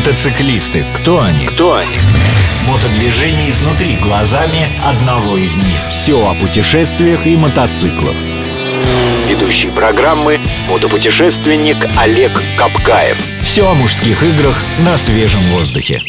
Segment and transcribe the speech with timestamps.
[0.00, 0.86] Мотоциклисты.
[0.94, 1.46] Кто они?
[1.46, 1.98] Кто они?
[2.66, 5.78] Мотодвижение изнутри глазами одного из них.
[5.90, 8.14] Все о путешествиях и мотоциклах.
[9.28, 10.40] Ведущий программы
[10.70, 13.18] мотопутешественник Олег Капкаев.
[13.42, 16.02] Все о мужских играх на свежем воздухе.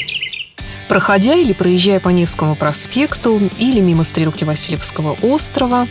[0.87, 5.85] Проходя или проезжая по Невскому проспекту или мимо стрелки Васильевского острова,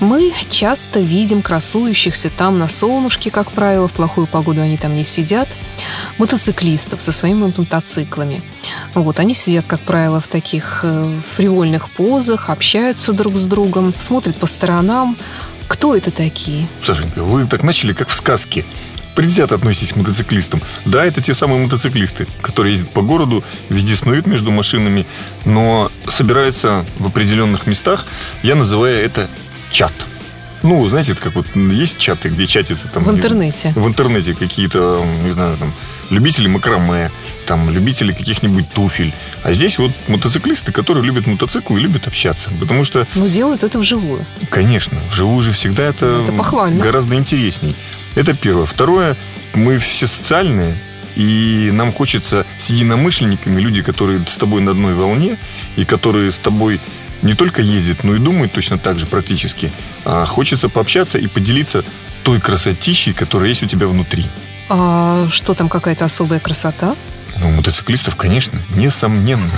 [0.00, 5.04] мы часто видим красующихся там на солнышке, как правило, в плохую погоду они там не
[5.04, 5.48] сидят,
[6.18, 8.42] мотоциклистов со своими мотоциклами.
[8.94, 14.36] Вот, они сидят, как правило, в таких э, фривольных позах, общаются друг с другом, смотрят
[14.36, 15.16] по сторонам.
[15.66, 16.68] Кто это такие?
[16.82, 18.64] Сашенька, вы так начали, как в сказке
[19.16, 20.60] предвзято относитесь к мотоциклистам.
[20.84, 25.06] Да, это те самые мотоциклисты, которые ездят по городу, везде снуют между машинами,
[25.44, 28.06] но собираются в определенных местах.
[28.42, 29.28] Я называю это
[29.70, 29.92] чат.
[30.62, 33.04] Ну, знаете, это как вот есть чаты, где чатятся там...
[33.04, 33.72] В интернете.
[33.76, 35.72] В интернете какие-то, не знаю, там,
[36.10, 37.10] любители макраме,
[37.46, 39.12] там, любители каких-нибудь туфель.
[39.44, 42.50] А здесь вот мотоциклисты, которые любят мотоциклы и любят общаться.
[42.58, 43.06] Потому что...
[43.14, 44.24] Ну, делают это вживую.
[44.50, 44.98] Конечно.
[45.10, 46.82] Вживую же всегда это, это похвально.
[46.82, 47.76] гораздо интересней.
[48.14, 48.66] Это первое.
[48.66, 49.16] Второе,
[49.54, 50.76] мы все социальные,
[51.16, 55.38] и нам хочется с единомышленниками, люди, которые с тобой на одной волне,
[55.76, 56.80] и которые с тобой
[57.26, 59.70] не только ездит, но и думает точно так же практически.
[60.04, 61.84] А хочется пообщаться и поделиться
[62.22, 64.24] той красотищей, которая есть у тебя внутри.
[64.68, 66.94] А что там, какая-то особая красота?
[67.40, 69.50] Ну, мотоциклистов, конечно, несомненно.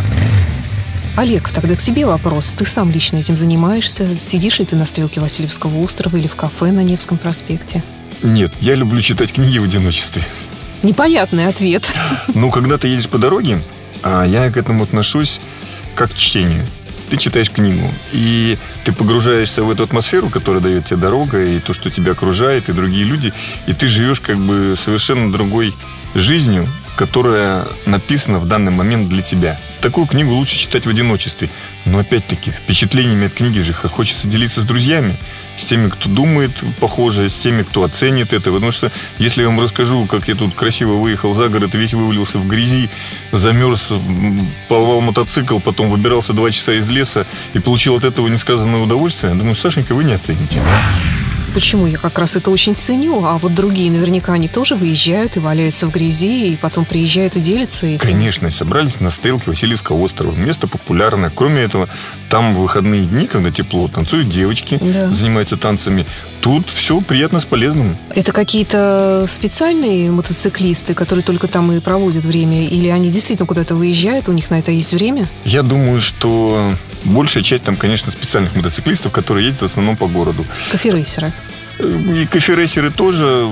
[1.17, 2.53] Олег, тогда к тебе вопрос.
[2.53, 4.19] Ты сам лично этим занимаешься?
[4.19, 7.83] Сидишь ли ты на стрелке Васильевского острова или в кафе на Невском проспекте?
[8.23, 10.23] Нет, я люблю читать книги в одиночестве.
[10.83, 11.93] Непонятный ответ.
[12.35, 13.63] Ну, когда ты едешь по дороге,
[14.03, 15.41] а я к этому отношусь
[15.95, 16.65] как к чтению
[17.09, 21.73] ты читаешь книгу, и ты погружаешься в эту атмосферу, которая дает тебе дорога, и то,
[21.73, 23.33] что тебя окружает, и другие люди,
[23.67, 25.75] и ты живешь как бы совершенно другой
[26.15, 26.69] жизнью,
[26.99, 29.57] которая написана в данный момент для тебя.
[29.81, 31.49] Такую книгу лучше читать в одиночестве.
[31.85, 35.17] Но опять-таки, впечатлениями от книги же хочется делиться с друзьями,
[35.55, 36.51] с теми, кто думает
[36.81, 38.51] похоже, с теми, кто оценит это.
[38.51, 42.39] Потому что если я вам расскажу, как я тут красиво выехал за город, весь вывалился
[42.39, 42.91] в грязи,
[43.31, 43.93] замерз,
[44.67, 49.39] порвал мотоцикл, потом выбирался два часа из леса и получил от этого несказанное удовольствие, я
[49.39, 50.61] думаю, Сашенька, вы не оцените.
[51.55, 51.87] Почему?
[51.87, 53.25] Я как раз это очень ценю.
[53.25, 57.41] А вот другие наверняка они тоже выезжают и валяются в грязи, и потом приезжают и
[57.41, 58.07] делятся этим.
[58.07, 60.33] Конечно, собрались на стрелке Васильевского острова.
[60.33, 61.31] Место популярное.
[61.35, 61.89] Кроме этого,
[62.31, 65.09] там в выходные дни, когда тепло, танцуют девочки, да.
[65.09, 66.07] занимаются танцами.
[66.41, 67.97] Тут все приятно с полезным.
[68.15, 72.67] Это какие-то специальные мотоциклисты, которые только там и проводят время?
[72.67, 75.29] Или они действительно куда-то выезжают, у них на это есть время?
[75.45, 76.75] Я думаю, что
[77.09, 80.45] большая часть там, конечно, специальных мотоциклистов, которые ездят в основном по городу.
[80.71, 81.33] Коферейсеры.
[81.79, 83.49] И коферейсеры тоже,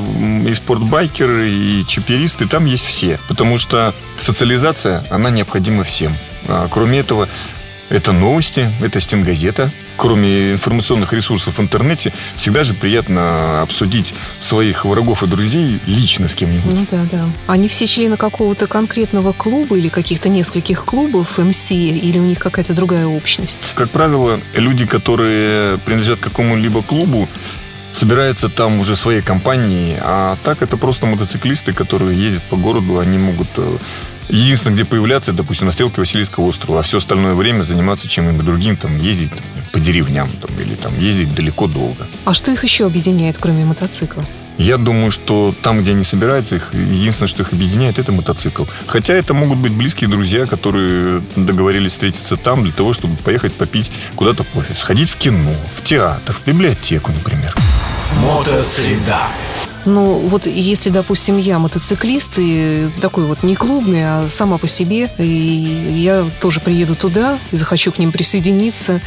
[0.49, 3.21] и спортбайкеры, и чиперисты, там есть все.
[3.29, 6.13] Потому что социализация, она необходима всем.
[6.49, 7.29] А, кроме этого,
[7.89, 9.71] это новости, это стенгазета.
[9.97, 16.35] Кроме информационных ресурсов в интернете, всегда же приятно обсудить своих врагов и друзей лично с
[16.35, 16.79] кем-нибудь.
[16.79, 17.25] Ну да, да.
[17.47, 22.75] Они все члены какого-то конкретного клуба или каких-то нескольких клубов МС, или у них какая-то
[22.75, 23.71] другая общность?
[23.75, 27.29] Как правило, люди, которые принадлежат какому-либо клубу,
[27.93, 33.17] собираются там уже своей компанией, а так это просто мотоциклисты, которые ездят по городу, они
[33.17, 33.79] могут э,
[34.29, 38.77] Единственное, где появляться, допустим, на стрелке Васильевского острова, а все остальное время заниматься чем-нибудь другим,
[38.77, 39.31] там, ездить
[39.73, 42.07] по деревням там, или там, ездить далеко долго.
[42.25, 44.25] А что их еще объединяет, кроме мотоцикла?
[44.59, 48.65] Я думаю, что там, где они собираются, их, единственное, что их объединяет, это мотоцикл.
[48.87, 53.91] Хотя это могут быть близкие друзья, которые договорились встретиться там для того, чтобы поехать попить
[54.15, 57.55] куда-то кофе, сходить в кино, в театр, в библиотеку, например.
[58.23, 59.29] Мотосреда.
[59.85, 65.11] Ну, вот если, допустим, я мотоциклист и такой вот не клубный, а сама по себе,
[65.19, 69.01] и я тоже приеду туда и захочу к ним присоединиться,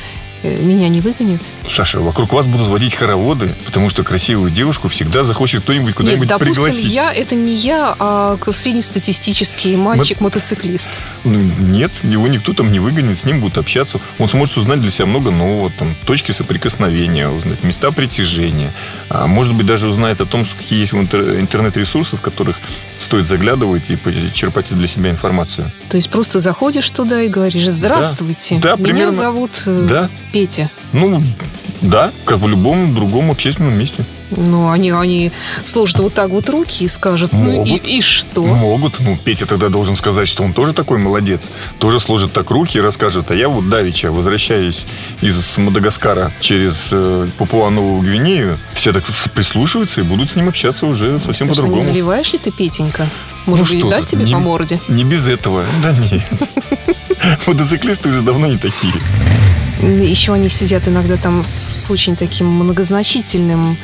[0.44, 1.41] меня не выгонят?
[1.69, 6.29] Саша, вокруг вас будут водить хороводы, потому что красивую девушку всегда захочет кто-нибудь куда-нибудь Нет,
[6.29, 6.91] допустим, пригласить.
[6.91, 10.89] я это не я, а среднестатистический мальчик-мотоциклист.
[11.24, 14.00] Ну, нет, его никто там не выгонит, с ним будут общаться.
[14.18, 18.71] Он сможет узнать для себя много нового, там, точки соприкосновения, узнать места притяжения.
[19.09, 22.57] А может быть, даже узнает о том, что какие есть интернет-ресурсы, в которых
[22.97, 23.97] стоит заглядывать и
[24.33, 25.71] черпать для себя информацию.
[25.89, 30.09] То есть просто заходишь туда и говоришь, здравствуйте, да, да, меня примерно, зовут э, да.
[30.31, 30.70] Петя.
[30.94, 31.24] Ну,
[31.81, 34.04] да, как в любом другом общественном месте.
[34.31, 35.31] Ну, они, они
[35.66, 37.88] сложат вот так вот руки и скажут, ну и, Могут.
[37.88, 38.44] и что?
[38.46, 39.00] Могут.
[39.00, 41.50] Ну, Петя тогда должен сказать, что он тоже такой молодец.
[41.80, 43.31] Тоже сложит так руки и расскажет.
[43.31, 44.86] А я вот давеча, возвращаясь
[45.22, 49.04] из Мадагаскара через э, Папуа-Новую Гвинею, все так
[49.34, 51.81] прислушиваются и будут с ним общаться уже совсем Слушай, по-другому.
[51.81, 53.10] Не заливаешь ли ты, Петенька?
[53.48, 54.80] Может Ну быть, дать тебе не- по морде?
[54.90, 55.64] Не без этого.
[55.81, 56.22] Да нет.
[57.48, 58.94] Мотоциклисты уже давно не такие.
[59.80, 63.78] Еще они сидят иногда там с очень таким многозначительным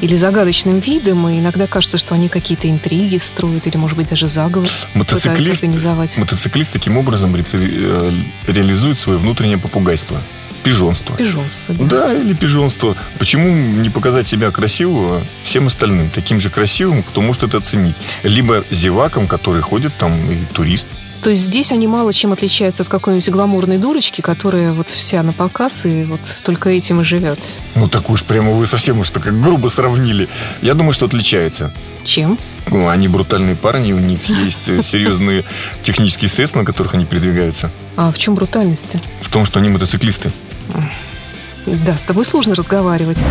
[0.00, 4.26] или загадочным видом, и иногда кажется, что они какие-то интриги строят, или, может быть, даже
[4.26, 6.18] заговор Мотоциклист, организовать.
[6.18, 8.12] мотоциклист таким образом реци- э,
[8.50, 10.20] реализует свое внутреннее попугайство.
[10.64, 11.16] Пижонство.
[11.16, 11.84] Пижонство, да.
[11.86, 12.96] Да, или пижонство.
[13.18, 16.08] Почему не показать себя красивого всем остальным?
[16.10, 17.96] Таким же красивым, кто может это оценить.
[18.22, 20.86] Либо зевакам, которые ходят там, и турист.
[21.22, 25.32] То есть здесь они мало чем отличаются от какой-нибудь гламурной дурочки, которая вот вся на
[25.32, 27.38] показ и вот только этим и живет.
[27.76, 30.28] Ну, так уж прямо вы совсем уж так грубо сравнили.
[30.62, 31.72] Я думаю, что отличается.
[32.02, 32.36] Чем?
[32.70, 35.44] Ну, они брутальные парни, у них есть э, серьезные
[35.82, 37.70] технические средства, на которых они передвигаются.
[37.96, 39.00] А в чем брутальность-то?
[39.20, 40.32] В том, что они мотоциклисты.
[41.66, 43.22] Да, с тобой сложно разговаривать.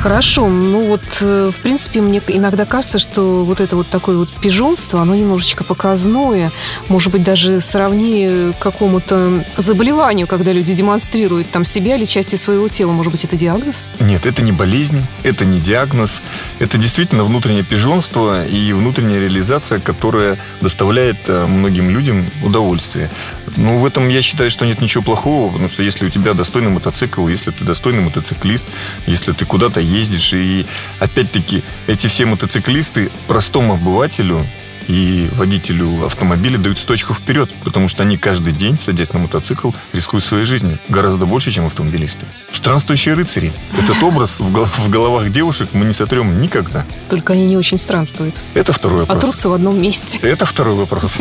[0.00, 4.28] Хорошо, ну вот, э, в принципе, мне иногда кажется, что вот это вот такое вот
[4.40, 6.52] пижонство, оно немножечко показное,
[6.88, 12.68] может быть, даже сравнее к какому-то заболеванию, когда люди демонстрируют там себя или части своего
[12.68, 12.92] тела.
[12.92, 13.88] Может быть, это диагноз?
[13.98, 16.22] Нет, это не болезнь, это не диагноз.
[16.58, 23.10] Это действительно внутреннее пижонство и внутренняя реализация, которая доставляет э, многим людям удовольствие.
[23.56, 26.70] Ну, в этом я считаю, что нет ничего плохого, потому что если у тебя достойный
[26.70, 28.66] мотоцикл, если ты достойный мотоциклист,
[29.06, 30.66] если ты куда-то ездишь, и
[31.00, 34.46] опять-таки эти все мотоциклисты простому обывателю
[34.88, 40.24] и водителю автомобиля дают точку вперед, потому что они каждый день, садясь на мотоцикл, рискуют
[40.24, 40.78] своей жизнью.
[40.88, 42.24] Гораздо больше, чем автомобилисты.
[42.52, 43.52] Странствующие рыцари.
[43.82, 46.86] Этот образ в гол- в головах девушек мы не сотрем никогда.
[47.08, 49.22] Только они не очень странствуют, Это второй а вопрос.
[49.24, 50.20] трутся в одном месте.
[50.22, 51.18] Это второй вопрос.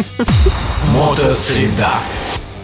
[0.93, 1.93] Мотосреда.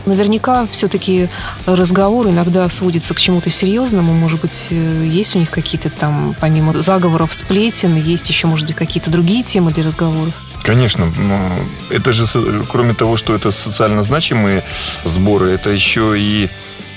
[0.05, 1.29] Наверняка все-таки
[1.65, 4.13] разговор иногда сводится к чему-то серьезному.
[4.13, 8.75] Может быть, э, есть у них какие-то там, помимо заговоров, сплетен, есть еще, может быть,
[8.75, 10.33] какие-то другие темы для разговоров?
[10.63, 11.49] Конечно, но
[11.89, 12.25] это же,
[12.69, 14.63] кроме того, что это социально значимые
[15.03, 16.49] сборы, это еще и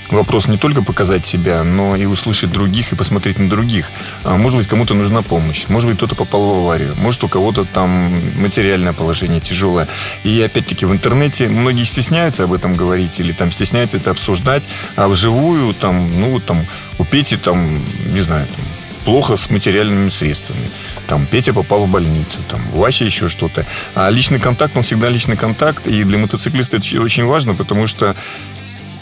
[0.09, 3.91] вопрос не только показать себя, но и услышать других и посмотреть на других.
[4.23, 7.65] А, Может быть, кому-то нужна помощь, может быть, кто-то попал в аварию, может, у кого-то
[7.65, 9.87] там материальное положение тяжелое.
[10.23, 15.07] И опять-таки в интернете многие стесняются об этом говорить или там стесняются это обсуждать, а
[15.07, 16.65] вживую там, ну там
[16.97, 17.81] у Пети там,
[18.13, 18.65] не знаю, там,
[19.05, 20.69] плохо с материальными средствами.
[21.07, 23.65] Там Петя попал в больницу, там Вася еще что-то.
[23.93, 25.87] А личный контакт, он всегда личный контакт.
[25.87, 28.15] И для мотоциклиста это очень важно, потому что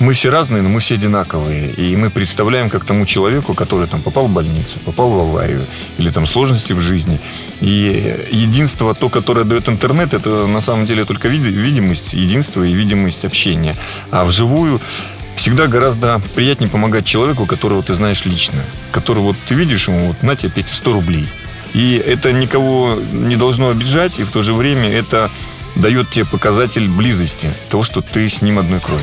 [0.03, 1.71] мы все разные, но мы все одинаковые.
[1.71, 5.65] И мы представляем, как тому человеку, который там попал в больницу, попал в аварию,
[5.97, 7.19] или там сложности в жизни.
[7.61, 12.73] И единство, то, которое дает интернет, это на самом деле только види- видимость, единство и
[12.73, 13.77] видимость общения.
[14.11, 14.81] А вживую
[15.35, 18.61] всегда гораздо приятнее помогать человеку, которого ты знаешь лично.
[18.91, 21.27] Которого вот ты видишь ему, вот на тебе, Петя, 100 рублей.
[21.73, 25.31] И это никого не должно обижать, и в то же время это
[25.75, 29.01] дает тебе показатель близости, того, что ты с ним одной крови.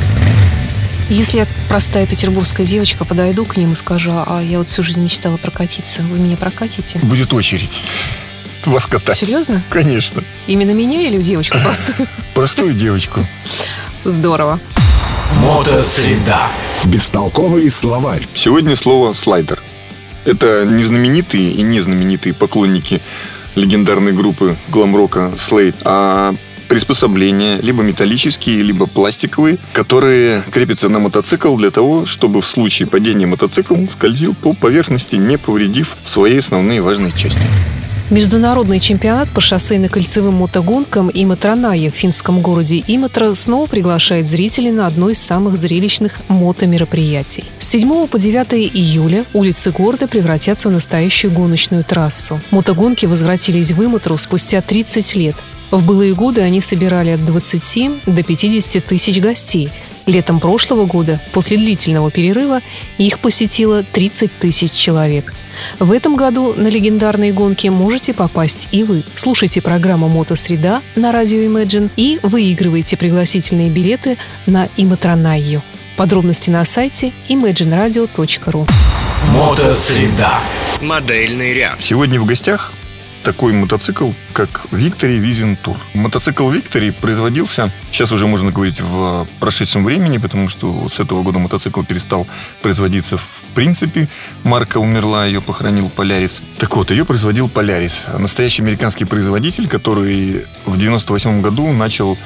[1.11, 5.03] Если я простая петербургская девочка подойду к ним и скажу, а я вот всю жизнь
[5.03, 7.01] мечтала прокатиться, вы меня прокатите?
[7.03, 7.83] Будет очередь
[8.65, 9.19] вас катать.
[9.19, 9.65] Серьезно?
[9.71, 10.23] Конечно.
[10.47, 11.95] Именно меня или девочку просто?
[12.33, 13.27] Простую девочку.
[14.05, 14.61] Здорово.
[15.43, 16.43] Мотосреда.
[16.85, 18.29] Бестолковый словарь.
[18.35, 19.61] Сегодня слово «слайдер».
[20.25, 23.01] Это не знаменитые и не знаменитые поклонники
[23.57, 26.37] легендарной группы глам-рока Slade, а
[26.71, 33.27] приспособления, либо металлические, либо пластиковые, которые крепятся на мотоцикл для того, чтобы в случае падения
[33.27, 37.43] мотоцикл скользил по поверхности, не повредив свои основные важные части.
[38.11, 45.11] Международный чемпионат по шоссейно-кольцевым мотогонкам Иматраная в финском городе Иматра снова приглашает зрителей на одно
[45.11, 47.45] из самых зрелищных мотомероприятий.
[47.61, 52.41] С 7 по 9 июля улицы города превратятся в настоящую гоночную трассу.
[52.51, 55.37] Мотогонки возвратились в Иматру спустя 30 лет.
[55.71, 59.71] В былые годы они собирали от 20 до 50 тысяч гостей.
[60.07, 62.61] Летом прошлого года, после длительного перерыва,
[62.99, 65.33] их посетило 30 тысяч человек.
[65.79, 69.03] В этом году на легендарные гонки можете попасть и вы.
[69.15, 74.17] Слушайте программу «Мотосреда» на радио Imagine и выигрывайте пригласительные билеты
[74.47, 75.63] на Иматранайю.
[75.97, 78.69] Подробности на сайте imagineradio.ru
[79.35, 80.39] Мотосреда.
[80.81, 81.77] Модельный ряд.
[81.81, 82.73] Сегодня в гостях
[83.23, 85.77] такой мотоцикл, как Victory Vision Tour.
[85.95, 91.39] Мотоцикл Victory производился, сейчас уже можно говорить в прошедшем времени, потому что с этого года
[91.39, 92.27] мотоцикл перестал
[92.63, 94.09] производиться в принципе.
[94.43, 96.43] Марка умерла, ее похоронил Polaris.
[96.59, 98.19] Так вот, ее производил Polaris.
[98.19, 102.17] Настоящий американский производитель, который в 98 году начал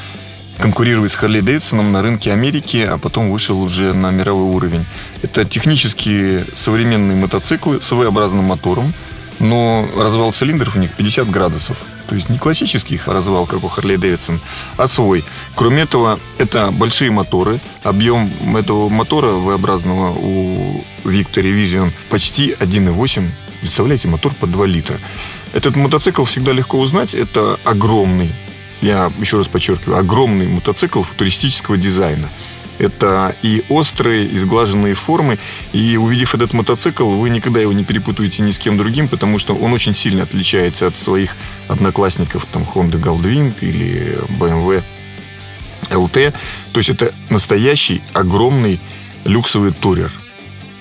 [0.58, 4.84] конкурировать с Харли Дэвидсоном на рынке Америки, а потом вышел уже на мировой уровень.
[5.22, 8.94] Это технически современные мотоциклы с V-образным мотором,
[9.44, 11.84] но развал цилиндров у них 50 градусов.
[12.08, 14.40] То есть не классический развал, как у Харли Дэвидсон,
[14.76, 15.22] а свой.
[15.54, 17.60] Кроме этого, это большие моторы.
[17.82, 23.30] Объем этого мотора V-образного у Victory Vision почти 1,8.
[23.60, 24.98] Представляете, мотор по 2 литра.
[25.52, 27.14] Этот мотоцикл всегда легко узнать.
[27.14, 28.30] Это огромный,
[28.80, 32.30] я еще раз подчеркиваю, огромный мотоцикл футуристического дизайна.
[32.78, 35.38] Это и острые, и сглаженные формы.
[35.72, 39.54] И увидев этот мотоцикл, вы никогда его не перепутаете ни с кем другим, потому что
[39.54, 41.36] он очень сильно отличается от своих
[41.68, 44.82] одноклассников, там, Honda Goldwing или BMW
[45.90, 46.32] LT.
[46.72, 48.80] То есть это настоящий, огромный
[49.24, 50.10] люксовый турер.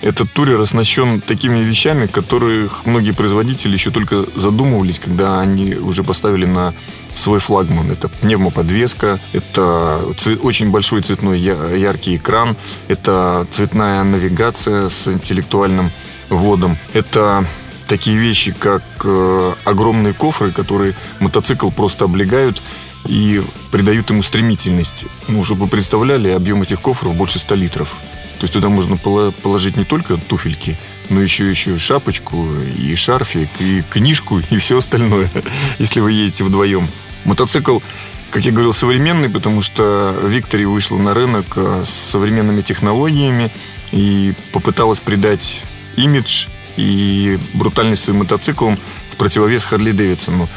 [0.02, 6.44] Этот турер оснащен такими вещами, которых многие производители еще только задумывались, когда они уже поставили
[6.44, 6.74] на
[7.14, 7.90] свой флагман.
[7.90, 10.00] Это пневмоподвеска, это
[10.42, 12.56] очень большой цветной яркий экран,
[12.88, 15.90] это цветная навигация с интеллектуальным
[16.30, 17.46] вводом, это
[17.86, 22.60] такие вещи, как э, огромные кофры, которые мотоцикл просто облегают
[23.06, 25.06] и придают ему стремительность.
[25.28, 27.96] Ну, чтобы вы представляли, объем этих кофров больше 100 литров.
[28.38, 30.76] То есть туда можно положить не только туфельки,
[31.08, 35.30] но еще еще шапочку, и шарфик, и книжку, и все остальное,
[35.78, 36.88] если вы едете вдвоем.
[37.24, 37.78] Мотоцикл,
[38.30, 43.50] как я говорил, современный, потому что Виктори вышла на рынок э, с современными технологиями
[43.92, 45.62] и попыталась придать
[45.96, 48.78] имидж и брутальность своим мотоциклам
[49.12, 50.48] в противовес Харли Дэвидсону.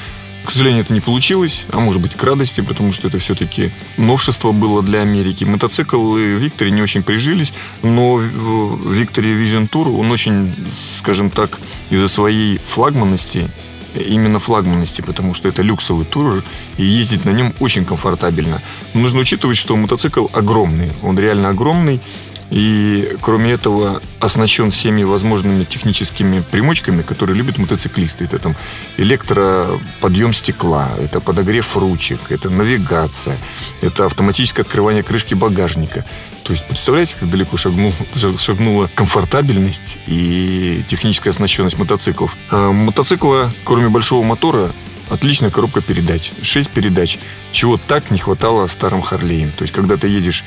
[0.47, 4.53] К сожалению, это не получилось, а может быть к радости, потому что это все-таки новшество
[4.53, 5.43] было для Америки.
[5.43, 10.55] Мотоциклы Виктори не очень прижились, но Виктори Vision Tour, он очень,
[10.97, 11.59] скажем так,
[11.89, 13.49] из-за своей флагманности
[13.95, 16.43] именно флагманности, потому что это люксовый тур,
[16.77, 18.61] и ездить на нем очень комфортабельно.
[18.93, 22.01] Но нужно учитывать, что мотоцикл огромный, он реально огромный,
[22.49, 28.25] и кроме этого оснащен всеми возможными техническими примочками, которые любят мотоциклисты.
[28.25, 28.55] Это там
[28.97, 33.37] электроподъем стекла, это подогрев ручек, это навигация,
[33.81, 36.05] это автоматическое открывание крышки багажника.
[36.43, 37.93] То есть представляете, как далеко шагнул,
[38.37, 42.37] шагнула комфортабельность и техническая оснащенность мотоциклов.
[42.49, 44.71] А мотоцикла, кроме большого мотора,
[45.09, 46.31] отличная коробка передач.
[46.41, 47.19] Шесть передач,
[47.51, 49.51] чего так не хватало старым Харлеем.
[49.51, 50.45] То есть, когда ты едешь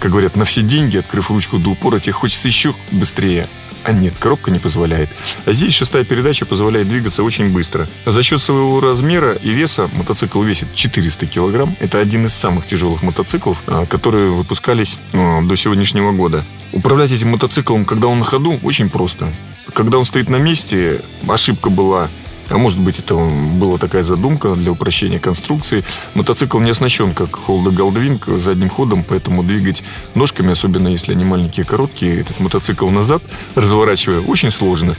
[0.00, 3.48] как говорят, на все деньги, открыв ручку до упора, тебе хочется еще быстрее.
[3.82, 5.10] А нет, коробка не позволяет.
[5.46, 7.86] А здесь шестая передача позволяет двигаться очень быстро.
[8.04, 11.76] За счет своего размера и веса мотоцикл весит 400 килограмм.
[11.80, 16.44] Это один из самых тяжелых мотоциклов, а, которые выпускались а, до сегодняшнего года.
[16.72, 19.32] Управлять этим мотоциклом, когда он на ходу, очень просто.
[19.72, 22.08] Когда он стоит на месте, ошибка была
[22.50, 25.84] а может быть, это была такая задумка для упрощения конструкции.
[26.14, 31.64] Мотоцикл не оснащен, как Холда Голдвинг, задним ходом, поэтому двигать ножками, особенно если они маленькие,
[31.64, 33.22] короткие, этот мотоцикл назад,
[33.54, 34.96] разворачивая, очень сложно.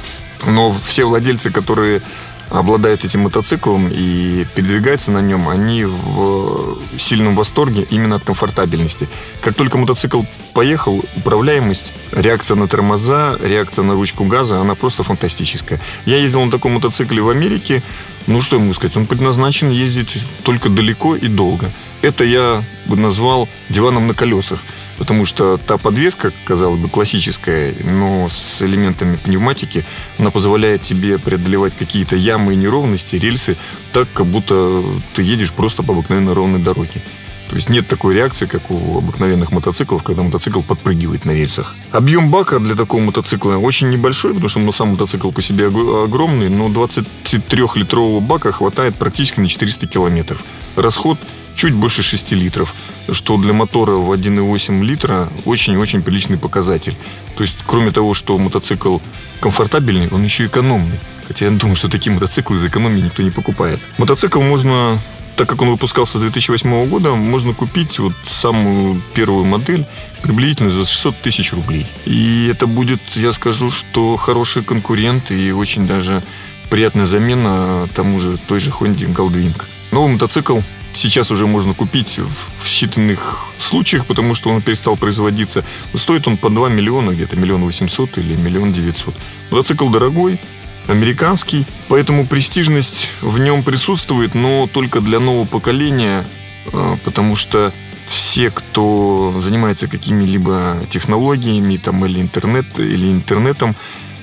[0.47, 2.01] Но все владельцы, которые
[2.51, 9.07] обладают этим мотоциклом и передвигаются на нем, они в сильном восторге именно от комфортабельности.
[9.41, 15.79] Как только мотоцикл поехал, управляемость, реакция на тормоза, реакция на ручку газа, она просто фантастическая.
[16.05, 17.81] Я ездил на таком мотоцикле в Америке,
[18.27, 21.71] ну что могу сказать, он предназначен ездить только далеко и долго.
[22.01, 24.59] Это я бы назвал диваном на колесах
[25.01, 29.83] потому что та подвеска, казалось бы, классическая, но с элементами пневматики,
[30.19, 33.57] она позволяет тебе преодолевать какие-то ямы и неровности, рельсы,
[33.93, 34.83] так, как будто
[35.15, 37.01] ты едешь просто по обыкновенной ровной дороге.
[37.49, 41.75] То есть нет такой реакции, как у обыкновенных мотоциклов, когда мотоцикл подпрыгивает на рельсах.
[41.89, 46.49] Объем бака для такого мотоцикла очень небольшой, потому что ну, сам мотоцикл по себе огромный,
[46.49, 50.43] но 23-литрового бака хватает практически на 400 километров.
[50.75, 51.17] Расход
[51.55, 52.73] чуть больше 6 литров,
[53.11, 56.95] что для мотора в 1,8 литра очень-очень приличный показатель.
[57.35, 58.99] То есть, кроме того, что мотоцикл
[59.39, 60.99] комфортабельный, он еще экономный.
[61.27, 63.79] Хотя я думаю, что такие мотоциклы из экономии никто не покупает.
[63.97, 64.99] Мотоцикл можно
[65.37, 69.85] так как он выпускался с 2008 года, можно купить вот самую первую модель
[70.21, 71.87] приблизительно за 600 тысяч рублей.
[72.05, 76.21] И это будет, я скажу, что хороший конкурент и очень даже
[76.69, 79.59] приятная замена тому же той же Honda Goldwing.
[79.91, 80.59] Новый мотоцикл
[80.93, 83.19] сейчас уже можно купить в считанных
[83.57, 85.63] случаях, потому что он перестал производиться.
[85.95, 89.15] Стоит он по 2 миллиона, где-то миллион восемьсот или миллион девятьсот.
[89.49, 90.39] Мотоцикл дорогой,
[90.87, 96.25] американский, поэтому престижность в нем присутствует, но только для нового поколения,
[96.73, 97.73] а, потому что
[98.05, 103.75] все, кто занимается какими-либо технологиями там, или, интернет, или интернетом,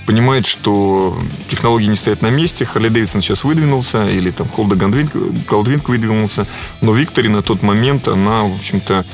[0.09, 1.19] понимает, что
[1.51, 2.65] технологии не стоят на месте.
[2.65, 6.47] Харли Дэвидсон сейчас выдвинулся, или там Холда Голдвинг выдвинулся,
[6.81, 9.05] но Виктори на тот момент, она, в общем-то,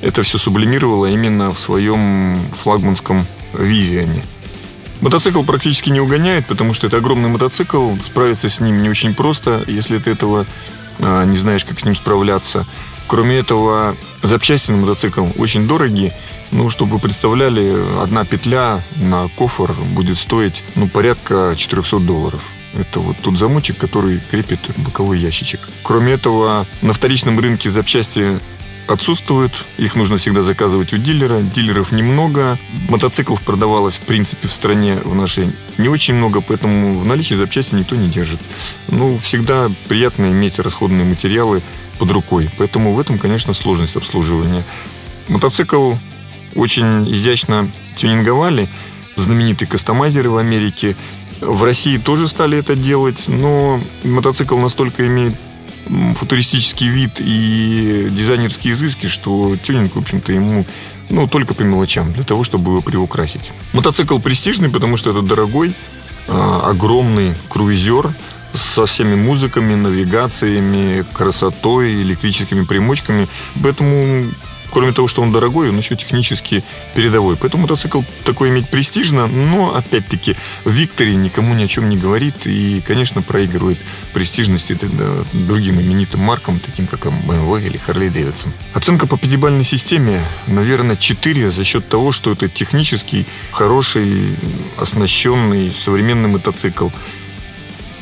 [0.00, 4.24] это все сублимировала именно в своем флагманском визионе.
[5.02, 9.62] Мотоцикл практически не угоняет, потому что это огромный мотоцикл, справиться с ним не очень просто,
[9.66, 10.46] если ты этого
[11.00, 12.64] а, не знаешь, как с ним справляться.
[13.10, 16.16] Кроме этого, запчасти на мотоцикл очень дорогие.
[16.52, 22.52] Ну, чтобы вы представляли, одна петля на кофр будет стоить, ну, порядка 400 долларов.
[22.72, 25.58] Это вот тот замочек, который крепит боковой ящичек.
[25.82, 28.38] Кроме этого, на вторичном рынке запчасти
[28.90, 29.64] отсутствуют.
[29.78, 31.40] Их нужно всегда заказывать у дилера.
[31.40, 32.58] Дилеров немного.
[32.88, 37.74] Мотоциклов продавалось, в принципе, в стране в нашей не очень много, поэтому в наличии запчасти
[37.74, 38.40] никто не держит.
[38.88, 41.62] Ну, всегда приятно иметь расходные материалы
[41.98, 42.50] под рукой.
[42.58, 44.64] Поэтому в этом, конечно, сложность обслуживания.
[45.28, 45.94] Мотоцикл
[46.54, 48.68] очень изящно тюнинговали.
[49.16, 50.96] Знаменитые кастомайзеры в Америке.
[51.40, 55.34] В России тоже стали это делать, но мотоцикл настолько имеет
[56.14, 60.66] футуристический вид и дизайнерские изыски, что тюнинг, в общем-то, ему
[61.08, 63.52] ну, только по мелочам, для того, чтобы его приукрасить.
[63.72, 65.74] Мотоцикл престижный, потому что это дорогой,
[66.28, 68.12] а, огромный круизер
[68.52, 73.28] со всеми музыками, навигациями, красотой, электрическими примочками.
[73.62, 74.26] Поэтому
[74.72, 76.62] Кроме того, что он дорогой, он еще технически
[76.94, 77.36] передовой.
[77.36, 82.46] Поэтому мотоцикл такой иметь престижно, но, опять-таки, в Викторе никому ни о чем не говорит
[82.46, 83.78] и, конечно, проигрывает
[84.12, 84.78] престижности
[85.32, 88.50] другим именитым маркам, таким как BMW или Harley Davidson.
[88.74, 94.36] Оценка по пятибалльной системе, наверное, 4 за счет того, что это технический, хороший,
[94.76, 96.88] оснащенный, современный мотоцикл.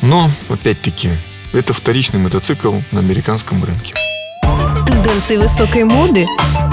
[0.01, 1.09] Но, опять-таки,
[1.51, 3.93] это вторичный мотоцикл на американском рынке.
[4.87, 6.25] Тенденции высокой моды,